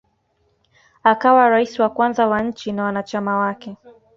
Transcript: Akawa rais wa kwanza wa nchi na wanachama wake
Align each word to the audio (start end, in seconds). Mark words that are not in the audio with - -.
Akawa 1.03 1.49
rais 1.49 1.79
wa 1.79 1.89
kwanza 1.89 2.27
wa 2.27 2.41
nchi 2.41 2.71
na 2.71 2.83
wanachama 2.83 3.37
wake 3.37 3.77